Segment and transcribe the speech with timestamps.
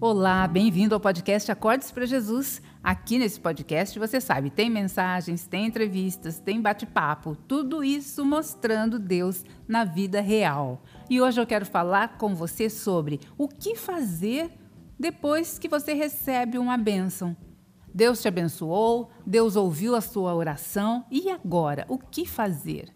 [0.00, 2.62] Olá, bem-vindo ao podcast Acordes para Jesus.
[2.80, 9.44] Aqui nesse podcast, você sabe, tem mensagens, tem entrevistas, tem bate-papo, tudo isso mostrando Deus
[9.66, 10.84] na vida real.
[11.10, 14.52] E hoje eu quero falar com você sobre o que fazer
[14.96, 17.36] depois que você recebe uma bênção.
[17.92, 22.94] Deus te abençoou, Deus ouviu a sua oração e agora, o que fazer?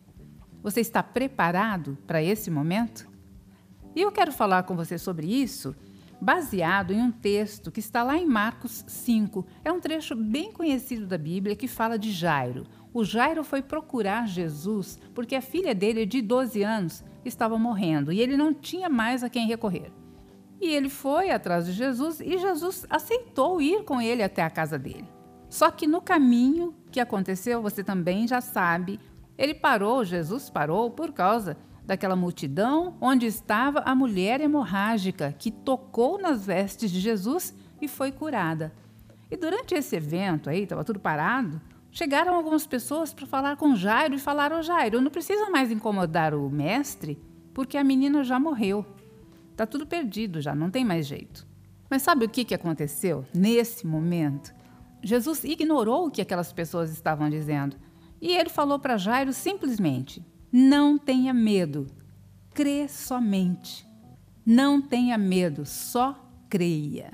[0.63, 3.11] Você está preparado para esse momento?
[3.97, 5.75] E eu quero falar com você sobre isso
[6.23, 9.45] baseado em um texto que está lá em Marcos 5.
[9.65, 12.63] É um trecho bem conhecido da Bíblia que fala de Jairo.
[12.95, 18.21] O Jairo foi procurar Jesus porque a filha dele, de 12 anos, estava morrendo e
[18.21, 19.91] ele não tinha mais a quem recorrer.
[20.61, 24.79] E ele foi atrás de Jesus e Jesus aceitou ir com ele até a casa
[24.79, 25.09] dele.
[25.49, 29.01] Só que no caminho que aconteceu, você também já sabe,
[29.37, 36.21] ele parou, Jesus parou por causa daquela multidão onde estava a mulher hemorrágica que tocou
[36.21, 38.73] nas vestes de Jesus e foi curada.
[39.31, 44.15] E durante esse evento aí, estava tudo parado, chegaram algumas pessoas para falar com Jairo
[44.15, 47.19] e falaram: Jairo, não precisa mais incomodar o mestre,
[47.55, 48.85] porque a menina já morreu.
[49.51, 51.47] Está tudo perdido já, não tem mais jeito.
[51.89, 54.55] Mas sabe o que, que aconteceu nesse momento?
[55.03, 57.77] Jesus ignorou o que aquelas pessoas estavam dizendo.
[58.21, 61.87] E ele falou para Jairo simplesmente: não tenha medo,
[62.53, 63.89] crê somente.
[64.45, 67.11] Não tenha medo, só creia.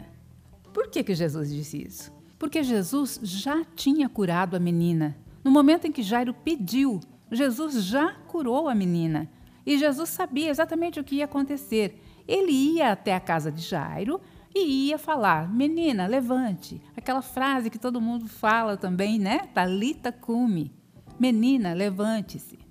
[0.72, 2.12] Por que, que Jesus disse isso?
[2.36, 5.16] Porque Jesus já tinha curado a menina.
[5.44, 6.98] No momento em que Jairo pediu,
[7.30, 9.30] Jesus já curou a menina.
[9.64, 12.02] E Jesus sabia exatamente o que ia acontecer.
[12.26, 14.20] Ele ia até a casa de Jairo
[14.54, 16.80] e ia falar: Menina, levante.
[16.96, 19.40] Aquela frase que todo mundo fala também, né?
[19.54, 20.72] Talita cume.
[21.20, 22.67] Menina, levante-se.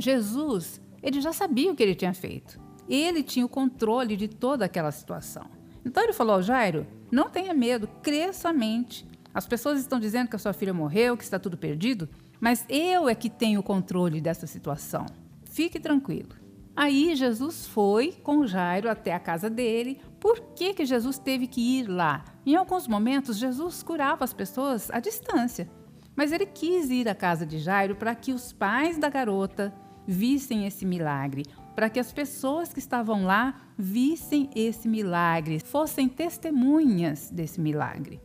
[0.00, 2.60] Jesus, ele já sabia o que ele tinha feito.
[2.88, 5.46] Ele tinha o controle de toda aquela situação.
[5.84, 9.06] Então ele falou ao Jairo: não tenha medo, crê somente.
[9.32, 12.08] As pessoas estão dizendo que a sua filha morreu, que está tudo perdido,
[12.40, 15.06] mas eu é que tenho o controle dessa situação.
[15.44, 16.30] Fique tranquilo.
[16.74, 20.00] Aí Jesus foi com Jairo até a casa dele.
[20.18, 22.24] Por que, que Jesus teve que ir lá?
[22.46, 25.70] Em alguns momentos, Jesus curava as pessoas à distância.
[26.16, 29.74] Mas ele quis ir à casa de Jairo para que os pais da garota
[30.10, 31.44] vissem esse milagre,
[31.74, 38.20] para que as pessoas que estavam lá vissem esse milagre, fossem testemunhas desse milagre.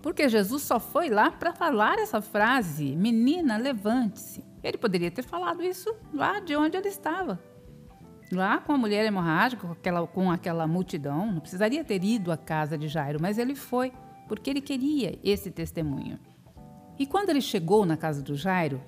[0.00, 4.42] Porque Jesus só foi lá para falar essa frase: Menina, levante-se.
[4.62, 7.38] Ele poderia ter falado isso lá de onde ele estava.
[8.32, 12.36] Lá com a mulher hemorrágica, com aquela, com aquela multidão, não precisaria ter ido à
[12.36, 13.92] casa de Jairo, mas ele foi,
[14.26, 16.18] porque ele queria esse testemunho.
[16.98, 18.80] E quando ele chegou na casa do Jairo,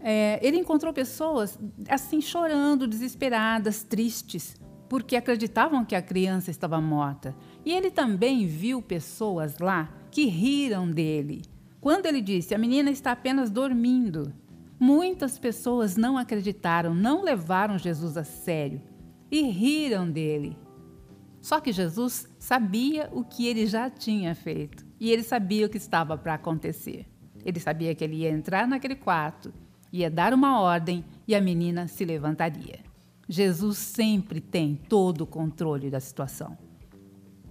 [0.00, 4.56] é, ele encontrou pessoas assim chorando, desesperadas, tristes,
[4.88, 7.34] porque acreditavam que a criança estava morta.
[7.64, 11.42] E ele também viu pessoas lá que riram dele.
[11.80, 14.32] Quando ele disse: A menina está apenas dormindo.
[14.80, 18.80] Muitas pessoas não acreditaram, não levaram Jesus a sério
[19.30, 20.56] e riram dele.
[21.40, 25.78] Só que Jesus sabia o que ele já tinha feito e ele sabia o que
[25.78, 27.06] estava para acontecer.
[27.44, 29.52] Ele sabia que ele ia entrar naquele quarto,
[29.92, 32.80] ia dar uma ordem e a menina se levantaria.
[33.28, 36.56] Jesus sempre tem todo o controle da situação.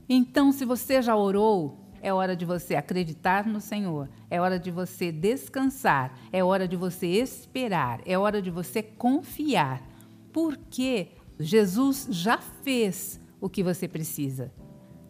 [0.09, 4.72] Então, se você já orou, é hora de você acreditar no Senhor, é hora de
[4.72, 9.84] você descansar, é hora de você esperar, é hora de você confiar,
[10.31, 11.09] porque
[11.40, 14.52] Jesus já fez o que você precisa.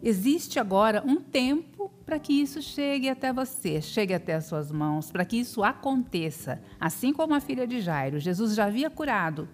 [0.02, 5.10] Existe agora um tempo para que isso chegue até você, chegue até as suas mãos,
[5.10, 6.62] para que isso aconteça.
[6.78, 9.48] Assim como a filha de Jairo, Jesus já havia curado.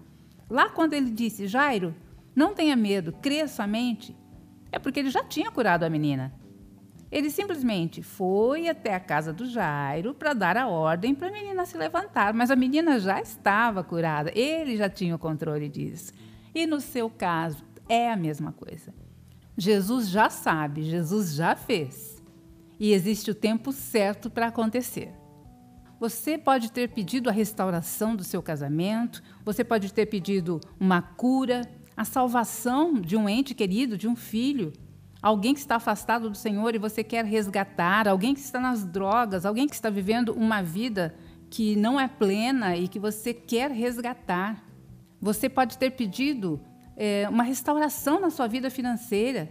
[0.49, 1.95] Lá quando ele disse: Jairo,
[2.37, 4.15] não tenha medo, crê somente,
[4.71, 6.33] é porque ele já tinha curado a menina.
[7.11, 11.65] Ele simplesmente foi até a casa do Jairo para dar a ordem para a menina
[11.65, 16.13] se levantar, mas a menina já estava curada, ele já tinha o controle disso.
[16.55, 18.93] E no seu caso, é a mesma coisa.
[19.57, 22.23] Jesus já sabe, Jesus já fez.
[22.79, 25.13] E existe o tempo certo para acontecer.
[26.01, 31.63] Você pode ter pedido a restauração do seu casamento, você pode ter pedido uma cura,
[31.97, 34.73] a salvação de um ente querido, de um filho,
[35.23, 39.47] alguém que está afastado do Senhor e você quer resgatar, alguém que está nas drogas,
[39.47, 41.15] alguém que está vivendo uma vida
[41.49, 44.63] que não é plena e que você quer resgatar.
[45.21, 46.61] Você pode ter pedido
[46.97, 49.51] é, uma restauração na sua vida financeira,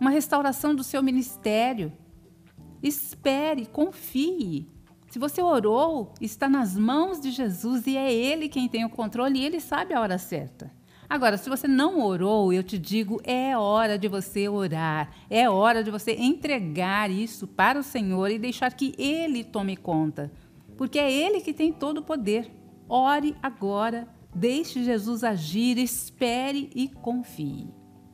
[0.00, 1.92] uma restauração do seu ministério.
[2.82, 4.68] Espere, confie.
[5.08, 9.38] Se você orou, está nas mãos de Jesus e é Ele quem tem o controle
[9.38, 10.72] e Ele sabe a hora certa.
[11.08, 15.10] Agora, se você não orou, eu te digo, é hora de você orar.
[15.28, 20.32] É hora de você entregar isso para o Senhor e deixar que Ele tome conta.
[20.74, 22.50] Porque é Ele que tem todo o poder.
[22.88, 27.68] Ore agora, deixe Jesus agir, espere e confie.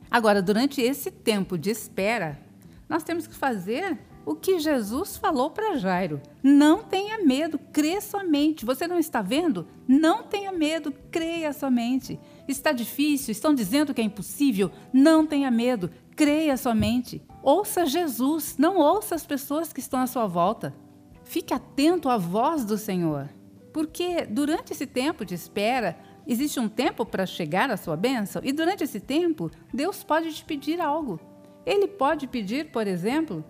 [0.09, 2.39] Agora, durante esse tempo de espera,
[2.87, 6.21] nós temos que fazer o que Jesus falou para Jairo.
[6.43, 8.65] Não tenha medo, crê somente.
[8.65, 9.67] Você não está vendo?
[9.87, 12.19] Não tenha medo, creia somente.
[12.47, 14.71] Está difícil, estão dizendo que é impossível?
[14.91, 17.21] Não tenha medo, creia somente.
[17.41, 20.75] Ouça Jesus, não ouça as pessoas que estão à sua volta.
[21.23, 23.29] Fique atento à voz do Senhor.
[23.71, 25.97] Porque durante esse tempo de espera,
[26.31, 30.45] existe um tempo para chegar à sua bênção, e durante esse tempo, Deus pode te
[30.45, 31.19] pedir algo.
[31.65, 33.43] Ele pode pedir, por exemplo,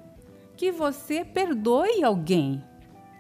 [0.55, 2.63] que você perdoe alguém.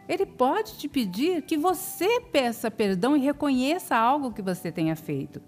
[0.07, 5.41] Ele pode te pedir que você peça perdão e reconheça algo que você tenha feito.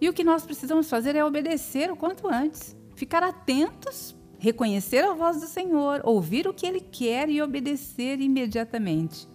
[0.00, 2.76] E o que nós precisamos fazer é obedecer o quanto antes.
[2.94, 9.28] Ficar atentos, reconhecer a voz do Senhor, ouvir o que ele quer e obedecer imediatamente.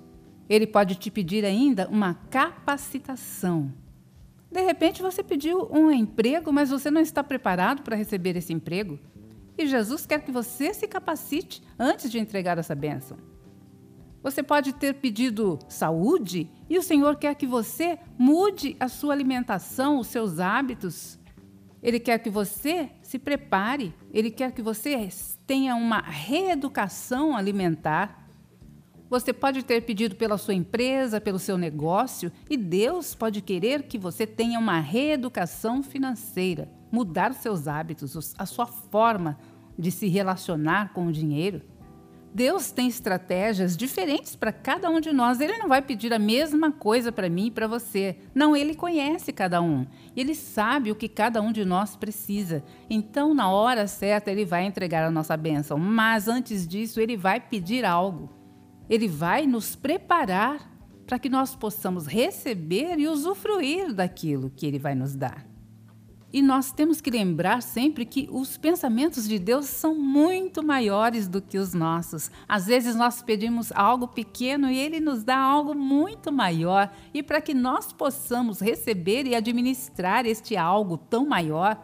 [0.50, 3.72] Ele pode te pedir ainda uma capacitação.
[4.52, 9.00] De repente você pediu um emprego, mas você não está preparado para receber esse emprego.
[9.58, 13.18] E Jesus quer que você se capacite antes de entregar essa bênção.
[14.22, 20.00] Você pode ter pedido saúde e o Senhor quer que você mude a sua alimentação,
[20.00, 21.18] os seus hábitos.
[21.82, 25.10] Ele quer que você se prepare, ele quer que você
[25.48, 28.21] tenha uma reeducação alimentar.
[29.12, 33.98] Você pode ter pedido pela sua empresa, pelo seu negócio, e Deus pode querer que
[33.98, 39.38] você tenha uma reeducação financeira, mudar seus hábitos, a sua forma
[39.78, 41.62] de se relacionar com o dinheiro.
[42.34, 45.42] Deus tem estratégias diferentes para cada um de nós.
[45.42, 48.16] Ele não vai pedir a mesma coisa para mim e para você.
[48.34, 49.86] Não, ele conhece cada um.
[50.16, 52.64] Ele sabe o que cada um de nós precisa.
[52.90, 55.78] Então, na hora certa, ele vai entregar a nossa bênção.
[55.78, 58.40] Mas antes disso, ele vai pedir algo.
[58.92, 60.70] Ele vai nos preparar
[61.08, 65.48] para que nós possamos receber e usufruir daquilo que ele vai nos dar.
[66.34, 71.42] E nós temos que lembrar sempre que os pensamentos de Deus são muito maiores do
[71.42, 72.30] que os nossos.
[72.48, 76.92] Às vezes nós pedimos algo pequeno e Ele nos dá algo muito maior.
[77.14, 81.78] E para que nós possamos receber e administrar este algo tão maior,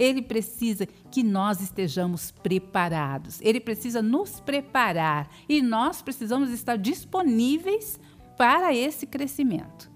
[0.00, 3.38] ele precisa que nós estejamos preparados.
[3.42, 8.00] Ele precisa nos preparar e nós precisamos estar disponíveis
[8.34, 9.90] para esse crescimento.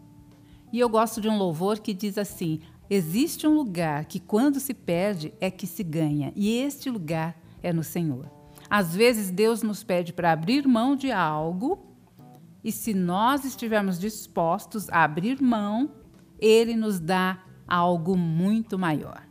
[0.71, 2.61] E eu gosto de um louvor que diz assim:
[2.91, 7.73] Existe um lugar que, quando se perde, é que se ganha, e este lugar é
[7.73, 8.31] no Senhor.
[8.69, 11.97] Às vezes, Deus nos pede para abrir mão de algo,
[12.63, 15.91] e se nós estivermos dispostos a abrir mão,
[16.39, 19.24] Ele nos dá algo muito maior.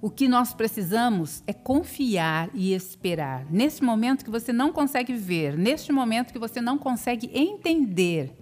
[0.00, 3.44] O que nós precisamos é confiar e esperar.
[3.50, 8.32] Nesse momento que você não consegue ver, neste momento que você não consegue entender,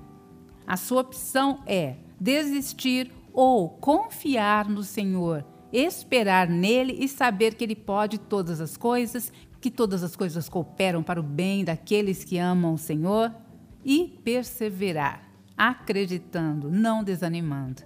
[0.66, 7.76] a sua opção é desistir ou confiar no Senhor, esperar nele e saber que ele
[7.76, 12.74] pode todas as coisas, que todas as coisas cooperam para o bem daqueles que amam
[12.74, 13.34] o Senhor
[13.82, 15.22] e perseverar,
[15.56, 17.82] acreditando, não desanimando.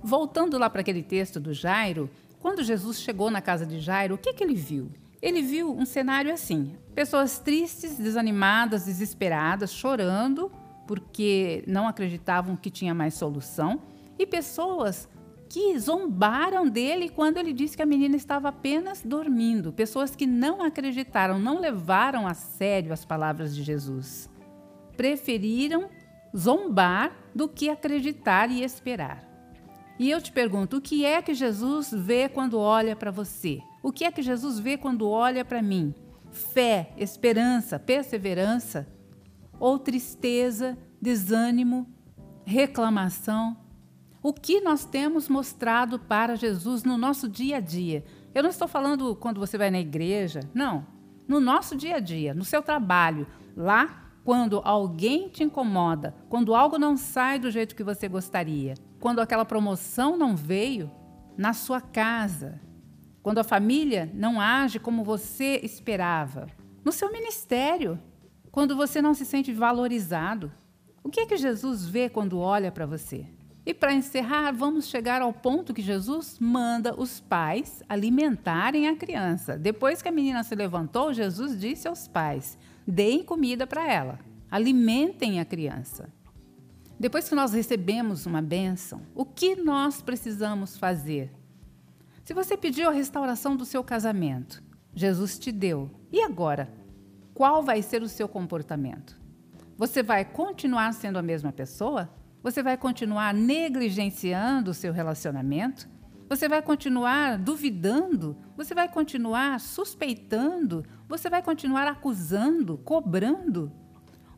[0.00, 2.08] Voltando lá para aquele texto do Jairo,
[2.40, 4.90] quando Jesus chegou na casa de Jairo, o que, que ele viu?
[5.22, 10.50] Ele viu um cenário assim: pessoas tristes, desanimadas, desesperadas, chorando
[10.86, 13.80] porque não acreditavam que tinha mais solução
[14.18, 15.08] e pessoas
[15.48, 19.72] que zombaram dele quando ele disse que a menina estava apenas dormindo.
[19.72, 24.28] Pessoas que não acreditaram, não levaram a sério as palavras de Jesus.
[24.96, 25.88] Preferiram
[26.36, 29.29] zombar do que acreditar e esperar.
[30.00, 33.60] E eu te pergunto: o que é que Jesus vê quando olha para você?
[33.82, 35.94] O que é que Jesus vê quando olha para mim?
[36.32, 38.88] Fé, esperança, perseverança?
[39.60, 41.86] Ou tristeza, desânimo,
[42.44, 43.56] reclamação?
[44.22, 48.04] o que nós temos mostrado para Jesus no nosso dia a dia.
[48.34, 50.86] Eu não estou falando quando você vai na igreja, não.
[51.26, 53.26] No nosso dia a dia, no seu trabalho,
[53.56, 59.18] lá quando alguém te incomoda, quando algo não sai do jeito que você gostaria, quando
[59.18, 60.88] aquela promoção não veio,
[61.36, 62.60] na sua casa,
[63.24, 66.46] quando a família não age como você esperava,
[66.84, 67.98] no seu ministério,
[68.52, 70.52] quando você não se sente valorizado.
[71.02, 73.26] O que é que Jesus vê quando olha para você?
[73.66, 79.58] E para encerrar, vamos chegar ao ponto que Jesus manda os pais alimentarem a criança.
[79.58, 82.56] Depois que a menina se levantou, Jesus disse aos pais:
[82.90, 84.18] deem comida para ela,
[84.50, 86.12] alimentem a criança.
[86.98, 91.32] Depois que nós recebemos uma bênção, o que nós precisamos fazer?
[92.22, 94.62] Se você pediu a restauração do seu casamento,
[94.94, 95.90] Jesus te deu.
[96.12, 96.70] E agora?
[97.32, 99.18] Qual vai ser o seu comportamento?
[99.78, 102.10] Você vai continuar sendo a mesma pessoa?
[102.42, 105.88] Você vai continuar negligenciando o seu relacionamento?
[106.28, 108.36] Você vai continuar duvidando?
[108.56, 110.84] Você vai continuar suspeitando?
[111.10, 113.72] Você vai continuar acusando, cobrando?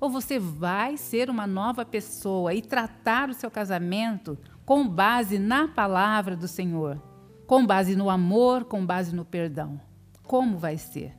[0.00, 5.68] Ou você vai ser uma nova pessoa e tratar o seu casamento com base na
[5.68, 6.98] palavra do Senhor,
[7.46, 9.78] com base no amor, com base no perdão?
[10.22, 11.14] Como vai ser?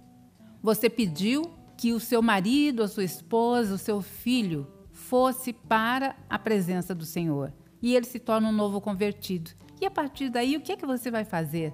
[0.59, 1.43] Você pediu
[1.77, 7.05] que o seu marido, a sua esposa, o seu filho fosse para a presença do
[7.05, 9.51] Senhor e ele se torna um novo convertido.
[9.79, 11.71] E a partir daí, o que é que você vai fazer?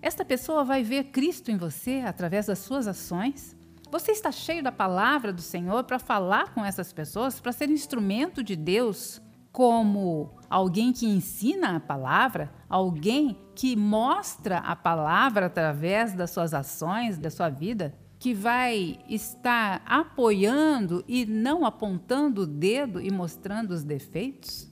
[0.00, 3.56] Esta pessoa vai ver Cristo em você através das suas ações?
[3.90, 8.42] Você está cheio da palavra do Senhor para falar com essas pessoas, para ser instrumento
[8.42, 16.30] de Deus, como alguém que ensina a palavra, alguém que mostra a palavra através das
[16.30, 23.10] suas ações, da sua vida, que vai estar apoiando e não apontando o dedo e
[23.10, 24.68] mostrando os defeitos?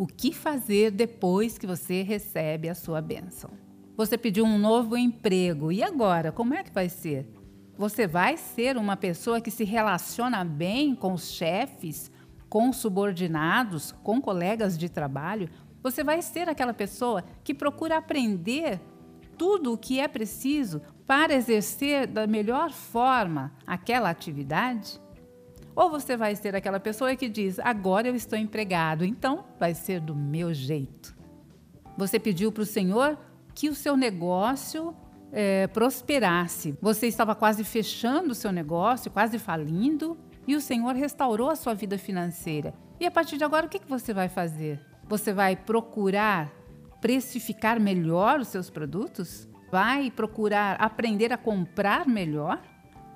[0.00, 3.50] o que fazer depois que você recebe a sua bênção.
[4.00, 6.32] Você pediu um novo emprego, e agora?
[6.32, 7.28] Como é que vai ser?
[7.76, 12.10] Você vai ser uma pessoa que se relaciona bem com os chefes,
[12.48, 15.50] com os subordinados, com colegas de trabalho?
[15.82, 18.80] Você vai ser aquela pessoa que procura aprender
[19.36, 24.98] tudo o que é preciso para exercer da melhor forma aquela atividade?
[25.76, 30.00] Ou você vai ser aquela pessoa que diz: agora eu estou empregado, então vai ser
[30.00, 31.14] do meu jeito.
[31.98, 33.18] Você pediu para o Senhor
[33.60, 34.96] que o seu negócio
[35.30, 36.74] é, prosperasse.
[36.80, 41.74] Você estava quase fechando o seu negócio, quase falindo, e o Senhor restaurou a sua
[41.74, 42.72] vida financeira.
[42.98, 44.80] E a partir de agora, o que, que você vai fazer?
[45.06, 46.50] Você vai procurar
[47.02, 49.46] precificar melhor os seus produtos?
[49.70, 52.62] Vai procurar aprender a comprar melhor?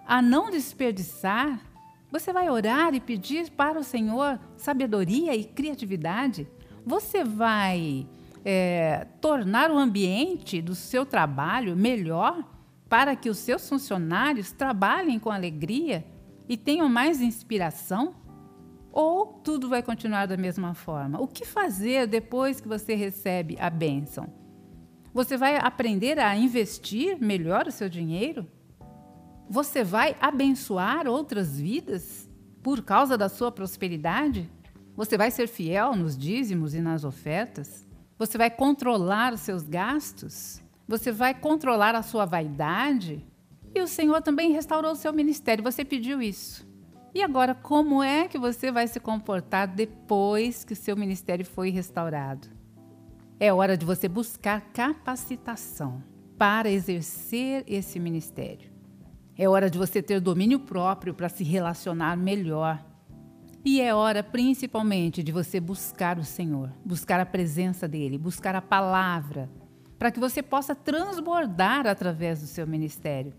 [0.06, 1.58] A não desperdiçar
[2.12, 6.46] você vai orar e pedir para o Senhor sabedoria e criatividade?
[6.86, 8.06] Você vai
[8.44, 12.44] é, tornar o ambiente do seu trabalho melhor
[12.88, 16.04] para que os seus funcionários trabalhem com alegria
[16.48, 18.14] e tenham mais inspiração?
[18.92, 21.20] Ou tudo vai continuar da mesma forma?
[21.20, 24.32] O que fazer depois que você recebe a bênção?
[25.12, 28.46] Você vai aprender a investir melhor o seu dinheiro?
[29.48, 32.28] Você vai abençoar outras vidas
[32.62, 34.50] por causa da sua prosperidade?
[34.96, 37.84] Você vai ser fiel nos dízimos e nas ofertas?
[38.18, 40.62] Você vai controlar os seus gastos?
[40.86, 43.26] Você vai controlar a sua vaidade?
[43.74, 45.64] E o Senhor também restaurou o seu ministério.
[45.64, 46.66] Você pediu isso.
[47.12, 51.70] E agora, como é que você vai se comportar depois que o seu ministério foi
[51.70, 52.48] restaurado?
[53.40, 56.02] É hora de você buscar capacitação
[56.38, 58.70] para exercer esse ministério.
[59.36, 62.84] É hora de você ter domínio próprio para se relacionar melhor.
[63.64, 68.60] E é hora principalmente de você buscar o Senhor, buscar a presença dele, buscar a
[68.60, 69.48] palavra,
[69.98, 73.32] para que você possa transbordar através do seu ministério.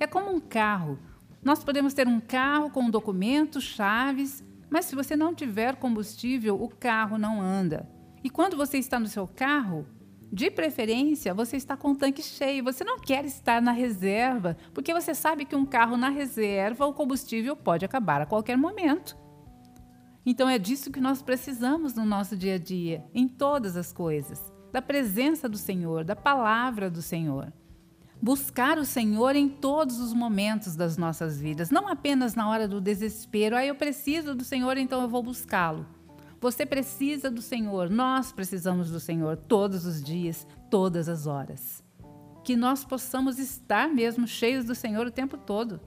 [0.00, 0.98] É como um carro.
[1.44, 6.68] Nós podemos ter um carro com documentos, chaves, mas se você não tiver combustível, o
[6.68, 7.88] carro não anda.
[8.24, 9.86] E quando você está no seu carro,
[10.32, 12.64] de preferência, você está com o tanque cheio.
[12.64, 16.92] Você não quer estar na reserva, porque você sabe que um carro na reserva, o
[16.92, 19.16] combustível pode acabar a qualquer momento.
[20.24, 24.52] Então é disso que nós precisamos no nosso dia a dia, em todas as coisas,
[24.72, 27.52] da presença do Senhor, da palavra do Senhor.
[28.20, 32.80] Buscar o Senhor em todos os momentos das nossas vidas, não apenas na hora do
[32.80, 35.86] desespero, ah, eu preciso do Senhor, então eu vou buscá-lo
[36.40, 41.82] você precisa do Senhor, nós precisamos do Senhor todos os dias, todas as horas.
[42.44, 45.80] Que nós possamos estar mesmo cheios do Senhor o tempo todo.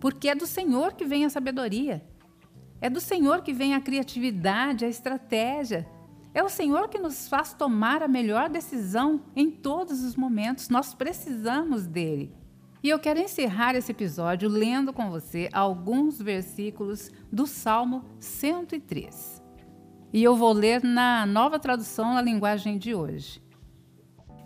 [0.00, 2.02] Porque é do Senhor que vem a sabedoria.
[2.80, 5.88] É do Senhor que vem a criatividade, a estratégia.
[6.32, 10.68] É o Senhor que nos faz tomar a melhor decisão em todos os momentos.
[10.68, 12.32] Nós precisamos dele.
[12.82, 19.42] E eu quero encerrar esse episódio lendo com você alguns versículos do Salmo 103.
[20.12, 23.42] E eu vou ler na nova tradução na linguagem de hoje.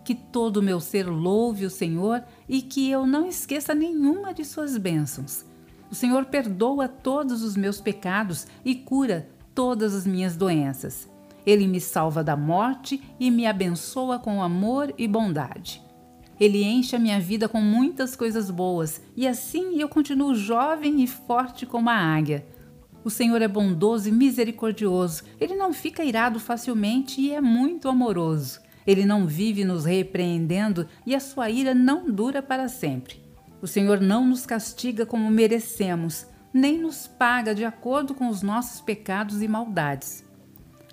[0.03, 4.43] Que todo o meu ser louve o Senhor e que eu não esqueça nenhuma de
[4.43, 5.45] suas bênçãos.
[5.93, 11.07] O Senhor perdoa todos os meus pecados e cura todas as minhas doenças.
[11.45, 15.83] Ele me salva da morte e me abençoa com amor e bondade.
[16.39, 21.05] Ele enche a minha vida com muitas coisas boas e assim eu continuo jovem e
[21.05, 22.43] forte como a águia.
[23.03, 25.21] O Senhor é bondoso e misericordioso.
[25.39, 28.59] Ele não fica irado facilmente e é muito amoroso.
[28.87, 33.22] Ele não vive nos repreendendo e a sua ira não dura para sempre.
[33.63, 38.81] O Senhor não nos castiga como merecemos, nem nos paga de acordo com os nossos
[38.81, 40.21] pecados e maldades.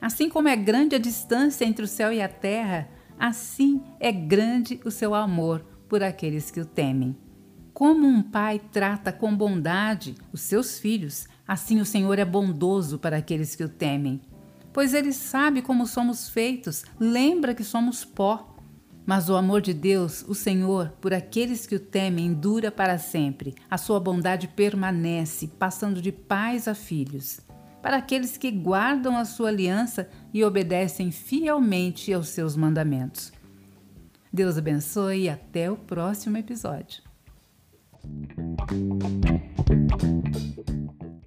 [0.00, 4.80] Assim como é grande a distância entre o céu e a terra, assim é grande
[4.84, 7.18] o seu amor por aqueles que o temem.
[7.74, 13.16] Como um pai trata com bondade os seus filhos, assim o Senhor é bondoso para
[13.16, 14.20] aqueles que o temem.
[14.72, 18.49] Pois ele sabe como somos feitos, lembra que somos pó.
[19.10, 23.56] Mas o amor de Deus, o Senhor, por aqueles que o temem, dura para sempre.
[23.68, 27.40] A sua bondade permanece, passando de pais a filhos.
[27.82, 33.32] Para aqueles que guardam a sua aliança e obedecem fielmente aos seus mandamentos.
[34.32, 37.02] Deus abençoe e até o próximo episódio.